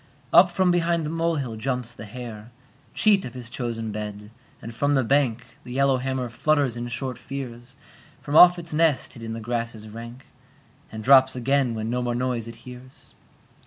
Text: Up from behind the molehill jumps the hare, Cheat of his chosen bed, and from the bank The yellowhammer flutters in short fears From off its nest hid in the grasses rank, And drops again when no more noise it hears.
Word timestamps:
Up 0.33 0.49
from 0.49 0.71
behind 0.71 1.05
the 1.05 1.11
molehill 1.11 1.55
jumps 1.55 1.93
the 1.93 2.05
hare, 2.05 2.49
Cheat 2.95 3.23
of 3.23 3.35
his 3.35 3.51
chosen 3.51 3.91
bed, 3.91 4.31
and 4.59 4.73
from 4.73 4.95
the 4.95 5.03
bank 5.03 5.45
The 5.61 5.73
yellowhammer 5.73 6.27
flutters 6.27 6.75
in 6.75 6.87
short 6.87 7.19
fears 7.19 7.77
From 8.19 8.35
off 8.35 8.57
its 8.57 8.73
nest 8.73 9.13
hid 9.13 9.21
in 9.21 9.33
the 9.33 9.39
grasses 9.39 9.87
rank, 9.87 10.25
And 10.91 11.03
drops 11.03 11.35
again 11.35 11.75
when 11.75 11.91
no 11.91 12.01
more 12.01 12.15
noise 12.15 12.47
it 12.47 12.55
hears. 12.65 13.13